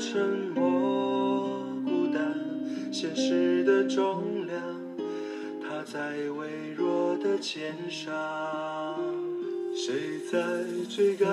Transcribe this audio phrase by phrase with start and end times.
[0.00, 2.34] 沉默，孤单，
[2.90, 4.58] 现实的重量，
[5.62, 8.98] 它在微弱的肩上。
[9.76, 10.38] 谁在
[10.88, 11.28] 追赶？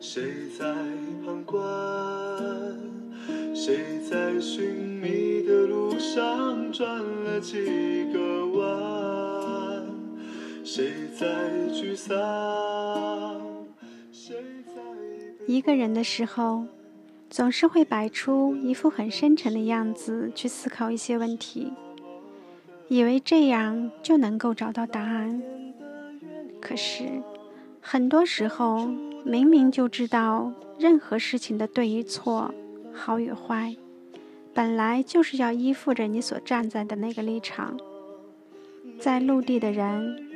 [0.00, 0.66] 谁在
[1.24, 1.58] 旁观？
[3.54, 6.86] 谁在寻觅的路上转
[7.24, 9.86] 了几个弯？
[10.62, 11.26] 谁在
[11.70, 12.14] 沮丧？
[14.12, 14.34] 谁
[14.66, 14.82] 在
[15.46, 16.64] 一个人的时候，
[17.36, 21.70] 总是会摆出一副很深沉的样子去思考一些问题，
[22.88, 25.42] 以为这样就能够找到答案。
[26.62, 27.22] 可是，
[27.82, 28.88] 很多时候。
[29.28, 32.54] 明明就知道任何事情的对与错、
[32.94, 33.74] 好与坏，
[34.54, 37.76] 本来就是要依附着你所站在的那个立场。
[39.00, 40.28] 在陆地的人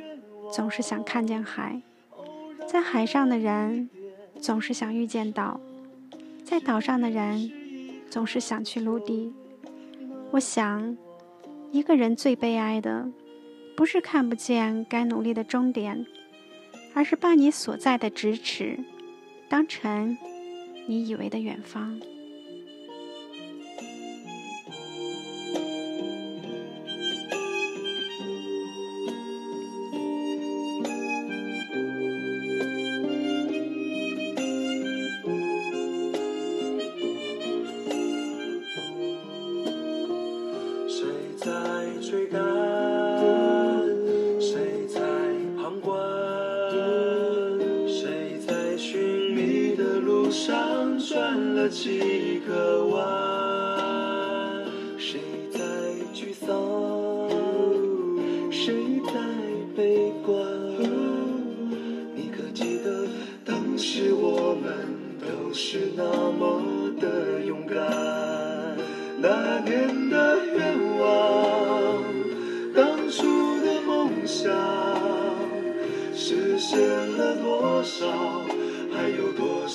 [0.51, 1.81] 总是想看见海，
[2.67, 3.89] 在海上的人
[4.41, 5.61] 总是想遇见岛，
[6.51, 7.49] 在岛上的人
[8.09, 9.33] 总是想去陆地。
[10.31, 10.97] 我想，
[11.71, 13.09] 一个人最悲哀的，
[13.73, 16.05] 不是看不见该努力的终点。
[16.93, 18.77] 而是把你所在的咫尺
[19.47, 20.17] 当成
[20.87, 21.97] 你以为的远方。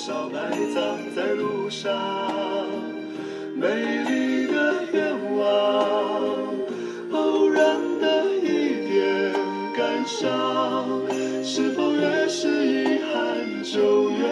[0.07, 0.39] 少埋
[0.73, 1.93] 葬在路上？
[3.53, 3.67] 美
[4.05, 5.45] 丽的愿望，
[7.11, 9.33] 偶然的一点
[9.75, 10.87] 感伤，
[11.43, 14.31] 是否越是遗憾就越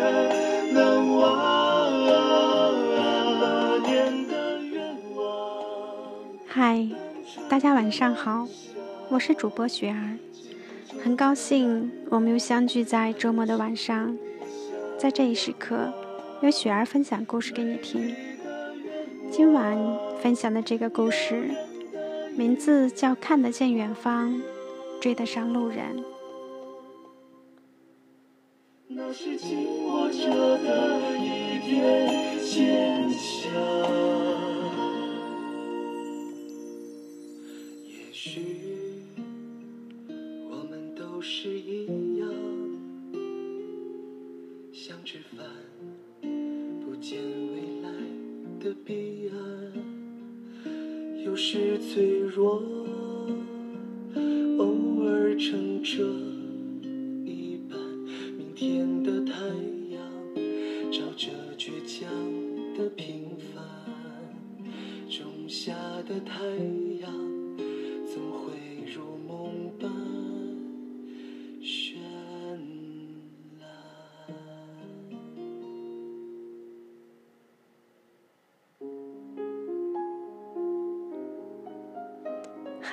[0.72, 2.06] 难忘？
[2.08, 5.58] 那年的愿望。
[6.48, 6.88] 嗨，
[7.50, 8.48] 大家晚上好，
[9.10, 10.18] 我是主播雪儿，
[11.04, 14.18] 很高兴我们又相聚在周末的晚上。
[14.98, 15.94] 在这一时刻，
[16.42, 18.16] 有雪儿分享故事给你听。
[19.30, 19.78] 今晚
[20.22, 21.50] 分享的这个故事，
[22.36, 24.42] 名字叫《看得见远方，
[25.02, 25.98] 追得上路人》。
[28.88, 33.85] 那是紧握着的一点坚强。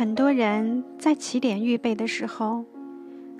[0.02, 2.64] 很多人在起点预备的时候，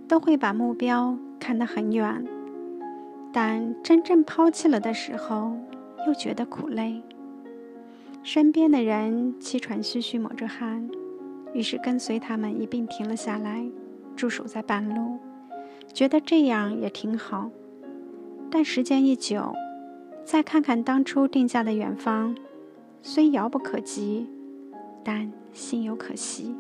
[0.07, 2.25] 都会把目标看得很远，
[3.33, 5.57] 但真正抛弃了的时候，
[6.07, 7.03] 又觉得苦累。
[8.23, 10.89] 身边的人气喘吁吁抹着汗，
[11.53, 13.67] 于是跟随他们一并停了下来，
[14.15, 15.19] 驻守在半路，
[15.93, 17.51] 觉得这样也挺好。
[18.49, 19.53] 但时间一久，
[20.25, 22.37] 再看看当初定下的远方，
[23.03, 24.31] 虽遥不可及。
[25.03, 26.55] 但心有可惜。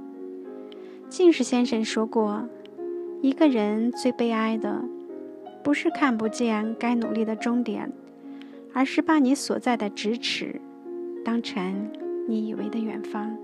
[1.08, 2.48] 近视先生说过
[3.20, 4.82] ：“一个人最悲哀的，
[5.62, 7.92] 不是看不见该努力的终点，
[8.72, 10.60] 而是把你所在的咫尺
[11.24, 11.90] 当成
[12.26, 13.36] 你以为的远方。”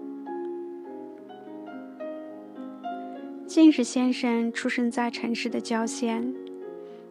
[3.47, 6.35] 近视先生出生在城市的郊县，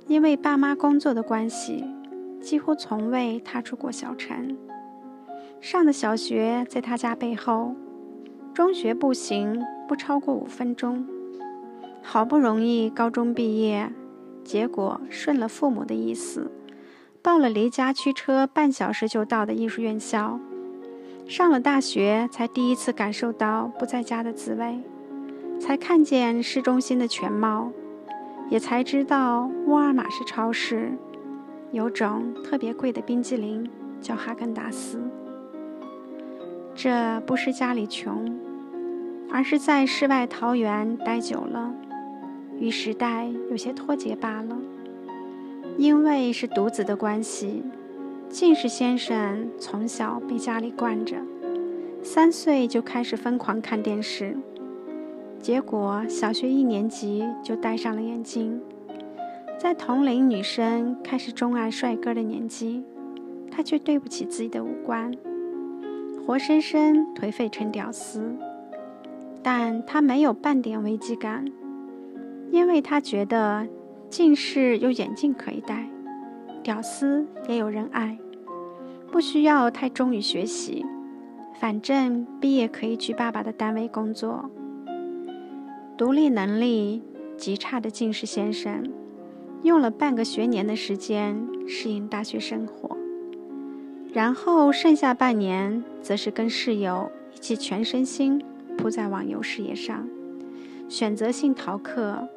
[0.08, 1.84] 因为爸妈工作的关系，
[2.40, 4.56] 几乎从未踏出过小城。
[5.60, 7.74] 上的小学在他家背后，
[8.58, 11.06] 中学步行不超过五分钟。
[12.02, 13.92] 好不容易高中毕业，
[14.44, 16.50] 结果顺了父母的意思，
[17.22, 20.40] 报了离家驱车半小时就到的艺术院校。
[21.28, 24.80] 上了大学，才第一次感受到不在家的滋味，
[25.60, 27.72] 才看见市中心的全貌，
[28.50, 30.98] 也才知道沃尔玛是超市，
[31.72, 33.70] 有种特别贵的冰激凌
[34.02, 35.00] 叫哈根达斯。
[36.74, 38.40] 这不是家里穷，
[39.32, 41.74] 而是在世外桃源待久了，
[42.60, 44.58] 与时代有些脱节罢了。
[45.78, 47.64] 因为是独子的关系。
[48.30, 51.18] 近视先生从小被家里惯着，
[52.02, 54.36] 三岁就开始疯狂看电视，
[55.40, 58.60] 结果小学一年级就戴上了眼镜。
[59.58, 62.84] 在同龄女生开始钟爱帅哥的年纪，
[63.50, 65.12] 他却对不起自己的五官，
[66.26, 68.36] 活生生颓废成屌丝。
[69.50, 71.46] 但他没有半点危机感，
[72.52, 73.66] 因为他觉得
[74.10, 75.88] 近视有眼镜可以戴。
[76.62, 78.20] 屌丝也有人爱，
[79.10, 80.86] 不需要太忠于学习，
[81.62, 84.52] 反正毕业可以去爸爸的单位工作。
[85.98, 87.02] 独立能力
[87.38, 88.84] 极差的近视先生，
[89.64, 92.98] 用了半个学年的时间适应大学生活，
[94.12, 98.44] 然后剩下半年则是跟室友一起全身心
[98.78, 100.08] 扑在网游事业上，
[100.88, 102.28] 选择性逃课，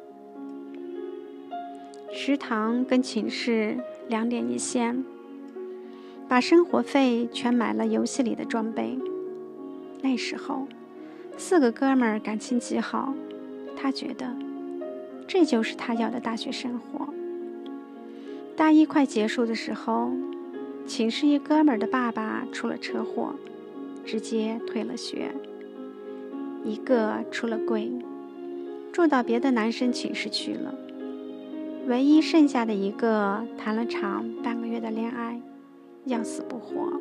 [2.11, 3.77] 食堂跟寝室。
[4.09, 5.05] 两点一线，
[6.27, 8.99] 把生活费全买了游戏里的装备。
[10.01, 10.67] 那时候，
[11.37, 13.13] 四个哥们儿感情极好，
[13.77, 14.35] 他觉得
[15.25, 17.07] 这就是他要的大学生活。
[18.57, 20.11] 大一快结束的时候，
[20.85, 23.35] 寝室一哥们儿的爸爸出了车祸，
[24.03, 25.31] 直接退了学。
[26.63, 27.91] 一个出了柜，
[28.91, 30.73] 住到别的男生寝室去了。
[31.87, 35.41] 唯一剩下的一个谈了场半个月的恋爱，
[36.05, 36.93] 要死不活，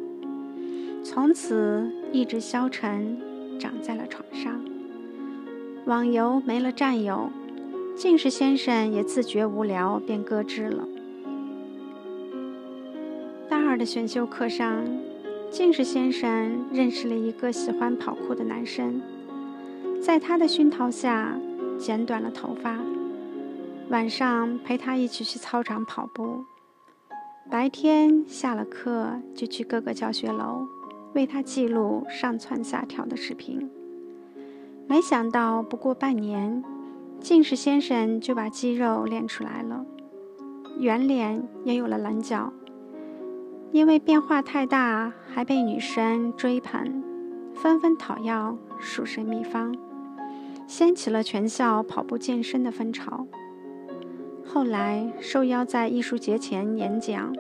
[1.04, 3.18] 从此一直消沉，
[3.58, 4.58] 长在了床上。
[5.84, 7.30] 网游没了战友，
[7.94, 10.88] 近视先生也自觉无聊，便搁置了。
[13.48, 14.86] 大二的选修课上，
[15.50, 19.00] 近视先生认识了一个喜欢跑酷的男生，
[20.00, 21.38] 在他的熏陶下，
[21.79, 22.79] 剪短了头发。
[23.91, 26.44] 晚上陪他一起去操场跑步，
[27.50, 30.67] 白天下了课就去各个教学楼
[31.14, 33.70] 为他记录上蹿下跳的视频。
[34.88, 36.64] 没想到不过半年，
[37.20, 39.85] 近视先生就把肌肉练出来了，
[40.79, 42.52] 圆脸也有了棱角。
[43.70, 47.02] 因为变化太大，还被女生追捧，
[47.54, 49.73] 纷纷讨要瘦身秘方，
[50.70, 53.26] 掀起了全校跑步健身的风潮。
[54.46, 57.34] 后来受邀在艺术节前演讲，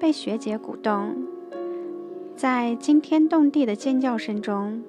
[0.00, 1.14] 被学姐鼓动，
[2.34, 4.82] 在惊天动地的尖叫声中，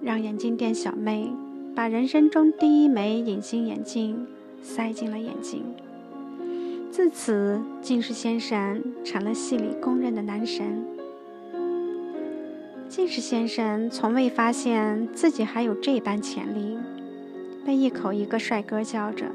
[0.00, 1.30] 让眼镜店小妹
[1.74, 4.26] 把人生中第一枚隐形眼镜
[4.62, 5.62] 塞进了眼睛。
[6.90, 10.82] 自此，近视先生成了系里公认的男神。
[12.88, 16.78] 近视先生从未发现自己还有这般潜力，
[17.64, 19.26] 被一口一个帅哥叫着。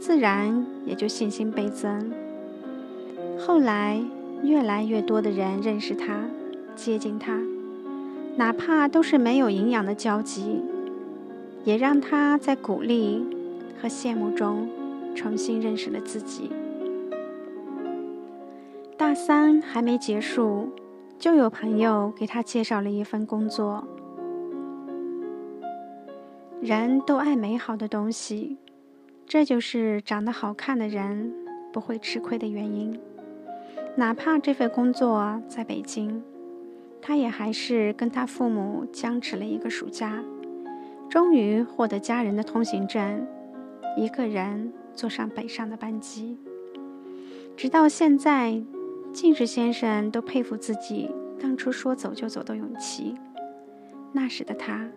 [0.00, 2.10] 自然也就信心倍增。
[3.38, 4.02] 后来，
[4.42, 6.24] 越来越多的人认识他，
[6.74, 7.38] 接近他，
[8.34, 10.60] 哪怕都是没有营养的交集，
[11.62, 13.24] 也让他在鼓励
[13.80, 14.68] 和羡慕中
[15.14, 16.50] 重新认识了自己。
[18.96, 20.70] 大三还没结束，
[21.16, 23.86] 就有朋友给他介绍了一份工作。
[26.62, 28.56] 人都爱美好的东西。
[29.26, 31.34] 这就是长得好看的人
[31.72, 32.96] 不会吃亏的原因。
[33.96, 36.22] 哪怕这份工作在北京，
[37.00, 40.22] 他也还是跟他父母僵持了一个暑假，
[41.10, 43.26] 终于获得家人的通行证，
[43.96, 46.38] 一个人坐上北上的班机。
[47.56, 48.62] 直到现在，
[49.12, 53.16] 近视先生都佩服自己当初说走就走的勇气。
[54.12, 54.88] 那时的他，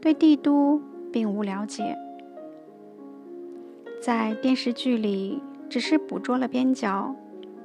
[0.00, 0.80] 对帝都
[1.12, 1.96] 并无了解。
[4.00, 7.14] 在电视剧里，只是捕捉了边角，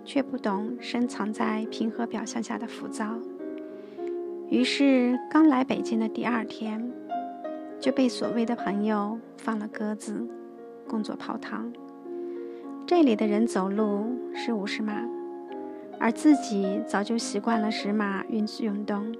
[0.05, 3.15] 却不懂深藏在平和表象下的浮躁。
[4.49, 6.91] 于是，刚来北京的第二天，
[7.79, 10.27] 就被所谓的朋友放了鸽子，
[10.87, 11.73] 工作泡汤。
[12.85, 15.03] 这里的人走路是五十码，
[15.99, 19.13] 而自己早就习惯了十码运运动。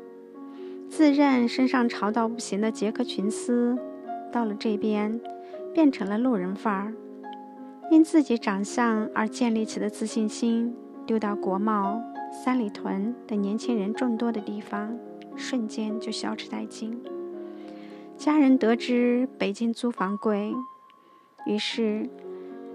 [0.87, 3.77] 自认身上潮到不行的杰克琼斯，
[4.31, 5.19] 到了这边
[5.73, 6.93] 变成了路人范儿。
[7.89, 14.97] 因自己长相而建立起的自信心，丢到国贸、三里屯等年轻人众多的地方，
[15.37, 17.01] 瞬间就消失殆尽。
[18.17, 20.53] 家人得知北京租房贵，
[21.45, 22.09] 于是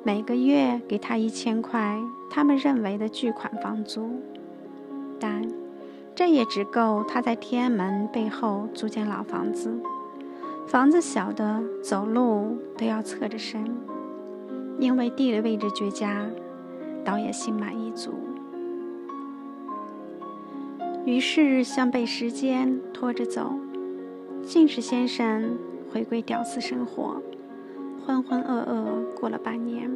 [0.02, 4.22] 每个月给他一千块，他们认为的巨款房租，
[5.20, 5.46] 但
[6.14, 9.78] 这也只够他在天安门背后租间老房子，
[10.66, 13.64] 房子小的走路都要侧着身。
[14.78, 16.26] 因为地理位置绝佳，
[17.04, 18.14] 倒也心满意足。
[21.04, 23.52] 于是，像被时间拖着走，
[24.42, 25.56] 近视先生
[25.92, 27.22] 回归屌丝生活，
[28.04, 28.84] 浑浑噩噩
[29.20, 29.90] 过了半年。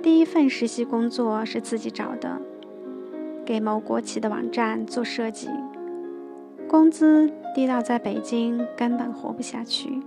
[0.00, 2.40] 第一份实习工作是自己找的，
[3.44, 5.48] 给某国企的网站做设计，
[6.68, 10.02] 工资低到在北京根本活不下去，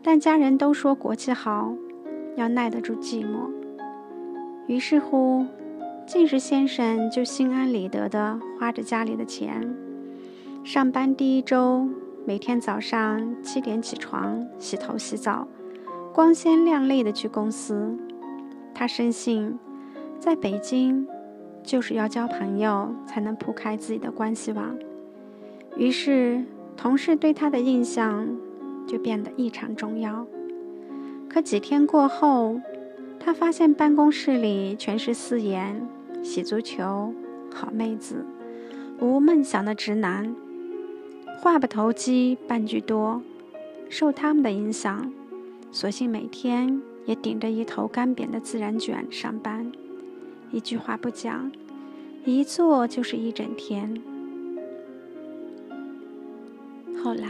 [0.00, 1.74] 但家人都说国企好。
[2.34, 3.50] 要耐得住寂寞，
[4.66, 5.44] 于是乎，
[6.06, 9.76] 近视先生就心安理得地花着家里的钱。
[10.64, 11.86] 上班第一周，
[12.24, 15.46] 每天早上七点起床，洗头洗澡，
[16.14, 17.98] 光鲜亮丽地去公司。
[18.72, 19.58] 他深信，
[20.18, 21.06] 在北京，
[21.62, 24.74] 就是要交朋友才能铺开自己的关系网。
[25.76, 26.44] 于是，
[26.76, 28.28] 同事对他的印象
[28.86, 30.26] 就变得异常重要。
[31.28, 32.60] 可几天过后，
[33.18, 35.88] 他发现办公室里全是四眼、
[36.22, 37.14] 喜足球、
[37.52, 38.26] 好妹子、
[39.00, 40.36] 无梦想的直男，
[41.40, 43.22] 话不投机半句多。
[43.88, 45.12] 受他们的影响，
[45.70, 49.72] 索性每天也顶着一头干瘪的自然卷上班，
[50.50, 51.50] 一句话不讲，
[52.24, 54.02] 一坐就是一整天。
[57.02, 57.26] 后来。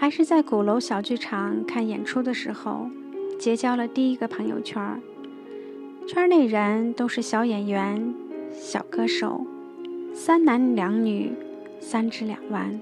[0.00, 2.88] 还是在鼓楼小剧场看演出的时候，
[3.36, 5.02] 结交了第一个朋友圈。
[6.06, 8.14] 圈内人都是小演员、
[8.52, 9.44] 小歌手，
[10.14, 11.32] 三男两女，
[11.80, 12.78] 三至两万。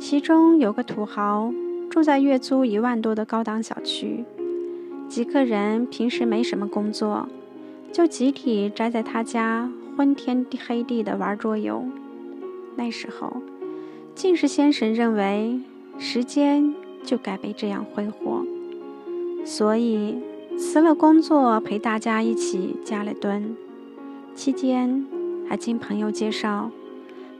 [0.00, 1.52] 其中有个土豪，
[1.90, 4.24] 住在月租一万多的高档小区。
[5.06, 7.28] 几个人平时没什么工作，
[7.92, 11.84] 就集体宅在他家，昏天黑地的玩桌游。
[12.76, 13.42] 那时候，
[14.14, 15.60] 近视先生认为。
[15.96, 18.44] 时间就该被这样挥霍，
[19.44, 20.20] 所以
[20.58, 23.56] 辞了工作，陪大家一起加了蹲。
[24.34, 25.06] 期间
[25.48, 26.72] 还经朋友介绍，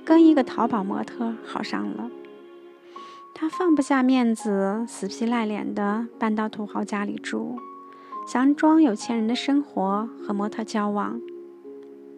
[0.04, 2.08] 跟一个淘宝模特好上了。
[3.34, 7.56] 他放不下面子，死皮赖脸的搬到土豪家里住，
[8.24, 11.20] 想装有钱人的生活和模特交往，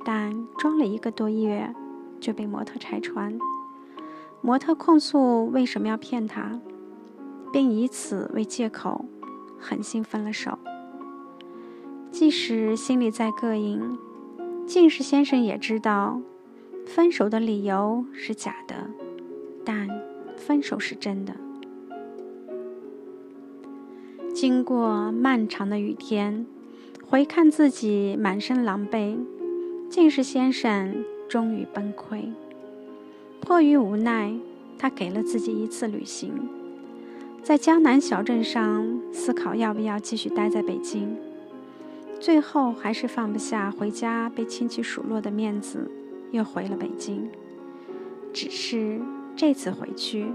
[0.05, 1.75] 但装了一个多月，
[2.21, 3.39] 就被模特拆穿。
[4.41, 6.61] 模特控诉为什么要骗他，
[7.53, 9.05] 并以此为借口，
[9.59, 10.59] 狠心分了手。
[12.11, 13.99] 即使心里再膈应，
[14.67, 16.21] 近视先生也知道，
[16.87, 18.75] 分手的理由是假的，
[19.65, 19.89] 但
[20.37, 21.35] 分手是真的。
[24.33, 26.47] 经过漫长的雨天，
[27.07, 29.19] 回看自己满身狼狈，
[29.91, 32.33] 近视先生终于崩溃。
[33.41, 34.35] 迫于无奈，
[34.79, 36.49] 他给了自己一次旅行，
[37.43, 41.17] 在江南小镇上思考要不要继续待在北京。
[42.19, 45.91] 最后还是放不下回家被亲戚数落的面子，
[46.33, 47.29] 又回了北京。
[48.33, 49.01] 只是
[49.37, 50.27] 这次回去，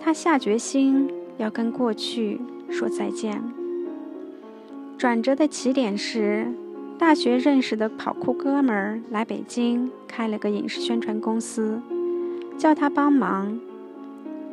[0.00, 1.08] 他下决心
[1.38, 3.42] 要跟过去说再见。
[4.98, 6.52] 转折的起点是，
[6.98, 11.80] 大学认识的跑酷哥们儿来北京开了个影视宣传公司。
[12.58, 13.58] 叫他帮忙，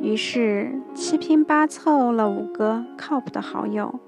[0.01, 4.00] 于是七拼八凑了五个靠谱的好友，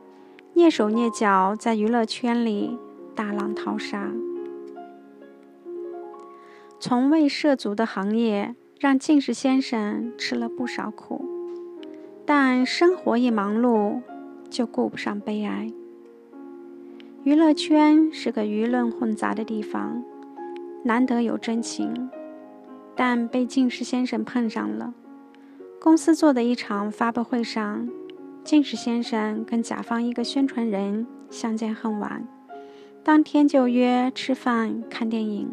[0.55, 2.77] 蹑手蹑脚在娱乐圈里
[3.15, 4.12] 大浪淘沙。
[6.79, 11.24] 从未涉足的行业让近视先生吃了不少苦，
[12.25, 14.01] 但生活一忙碌
[14.50, 15.71] 就顾不上悲哀。
[17.24, 20.03] 娱乐圈是个舆论混杂的地方，
[20.83, 22.10] 难得有真情。
[22.95, 24.93] 但被近视先生碰上了。
[25.79, 27.89] 公司做的一场发布会上，
[28.43, 32.27] 近视先生跟甲方一个宣传人相见恨晚，
[33.03, 35.51] 当天就约吃饭看电影。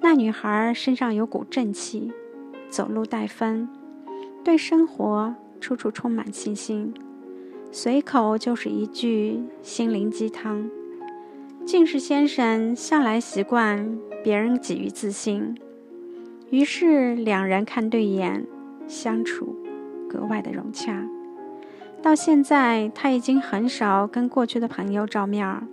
[0.00, 2.10] 那女孩身上有股正气，
[2.68, 3.68] 走路带风，
[4.42, 6.92] 对生活处处充满信心，
[7.70, 10.68] 随口就是一句心灵鸡汤。
[11.66, 15.54] 近视先生向来习惯别人给予自信，
[16.50, 18.46] 于是两人看对眼，
[18.86, 19.56] 相处
[20.08, 21.06] 格外的融洽。
[22.02, 25.66] 到现在，他已经很少跟过去的朋友照面儿，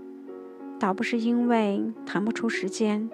[0.79, 3.09] 倒不是因为腾不出时间，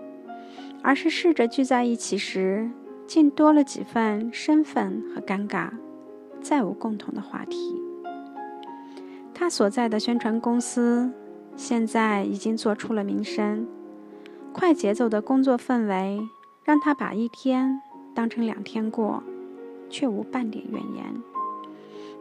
[0.81, 2.69] 而是试着聚在一起时，
[3.07, 5.69] 竟多了几分身份和尴尬，
[6.41, 7.81] 再无共同的话题。
[9.33, 11.11] 他所在的宣传公司。
[11.55, 13.67] 现在已经做出了名声，
[14.51, 16.19] 快节奏的工作氛围
[16.63, 17.81] 让他把一天
[18.13, 19.23] 当成两天过，
[19.89, 21.21] 却无半点怨言。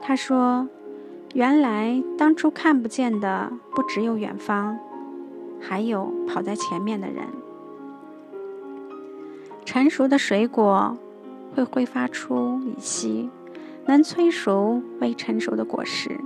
[0.00, 0.68] 他说
[1.34, 4.78] ：“原来当初看不见的不只有远方，
[5.60, 7.24] 还有跑在前面的人。
[9.64, 10.96] 成熟的水果
[11.54, 13.30] 会挥发出乙烯，
[13.86, 16.20] 能催熟未成熟的果实，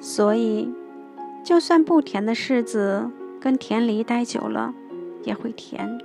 [0.00, 0.72] 所以。”
[1.44, 4.72] 就算不甜的柿子跟田梨待久了，
[5.24, 6.00] 也会甜。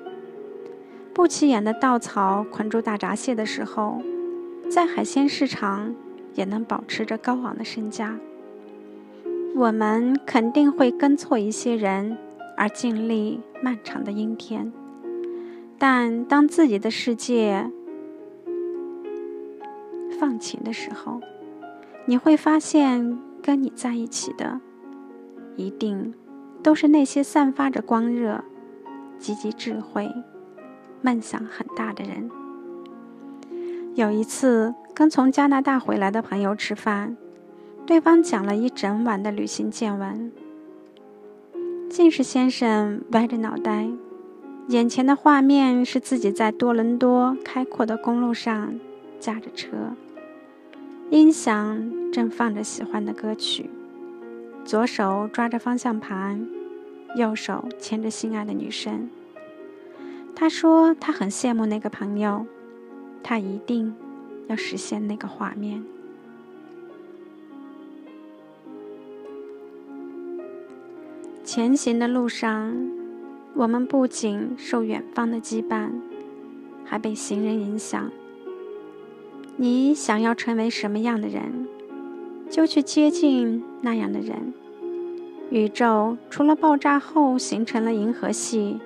[1.19, 4.01] 不起眼的稻草捆住大闸蟹的时候，
[4.71, 5.93] 在海鲜市场
[6.33, 8.17] 也能保持着高昂的身价。
[9.53, 12.17] 我们肯定会跟错一些人，
[12.55, 14.71] 而经历漫长的阴天。
[15.77, 17.69] 但当自己的世界
[20.21, 21.19] 放晴的时候，
[22.05, 24.61] 你会发现跟你在一起的。
[25.57, 26.13] 一定
[26.63, 28.41] 都是那些散发着光热、
[29.17, 30.09] 积极智慧、
[31.01, 32.29] 梦想很大的人。
[33.95, 37.17] 有一次跟从加拿大回来的朋友吃饭，
[37.85, 40.31] 对方讲了一整晚的旅行见闻。
[41.89, 43.87] 近视先生歪着脑袋，
[44.67, 48.79] 眼前的画面是自己在多伦多开阔的公路上
[49.19, 49.95] 驾着车，
[51.09, 53.69] 音响正放着喜欢的歌曲。
[54.63, 56.47] 左手抓着方向盘，
[57.15, 59.09] 右手牵着心爱的女生。
[60.39, 62.45] 他说：“他很羡慕那个朋友，
[63.21, 63.93] 他一定
[64.47, 65.83] 要实现那个画面。”
[71.43, 72.73] 前行的路上，
[73.53, 75.89] 我们不仅受远方的羁绊，
[76.85, 78.09] 还被行人影响。
[79.57, 81.67] 你想要成为什么样的人？
[82.49, 84.53] 就去接近那样的人。
[85.49, 88.79] 宇宙除了爆炸后形成了银河系，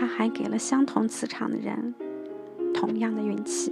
[0.00, 1.94] 他还给了相同磁场的人
[2.72, 3.70] 同样的运气。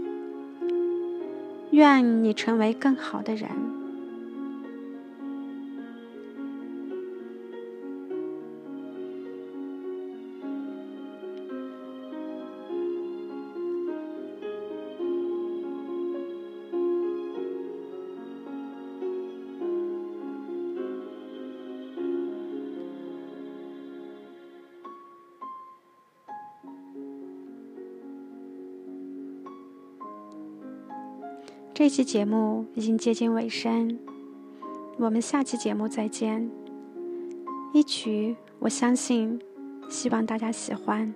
[1.71, 3.78] 愿你成为更好的人。
[31.89, 33.99] 这期节目已经接近尾声，
[34.99, 36.51] 我们下期节目再见。
[37.73, 39.41] 一曲，我相信，
[39.89, 41.15] 希望大家喜欢。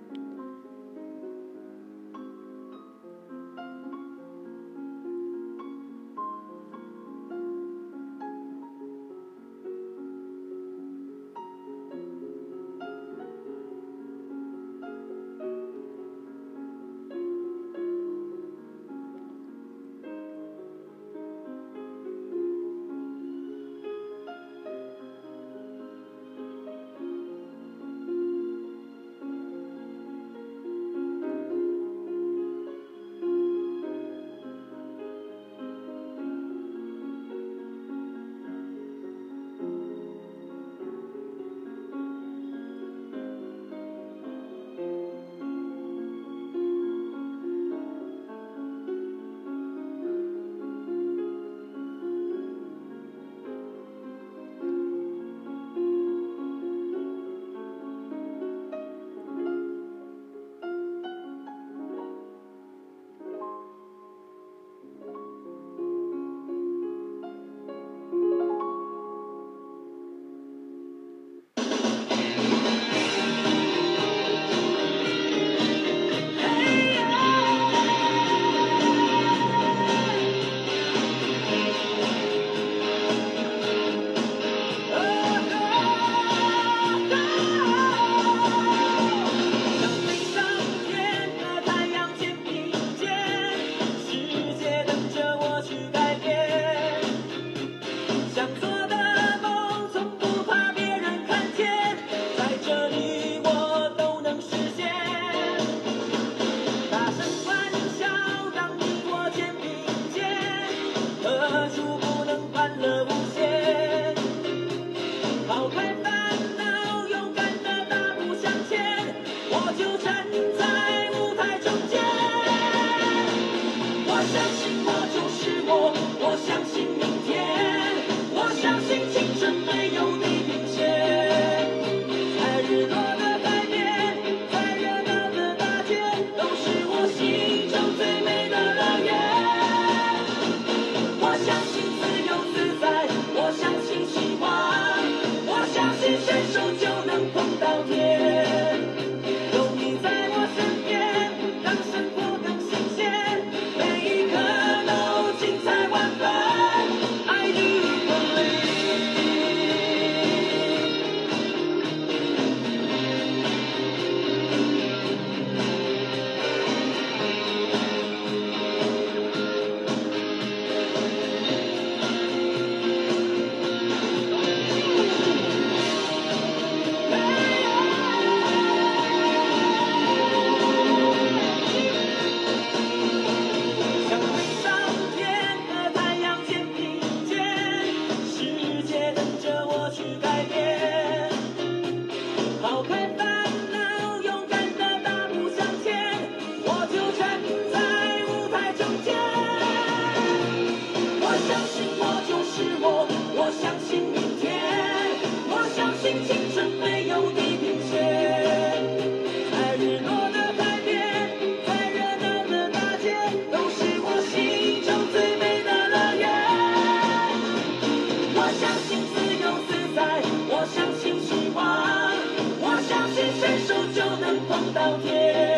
[224.75, 225.52] 我相信